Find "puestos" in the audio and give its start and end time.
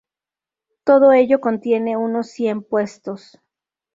2.63-3.39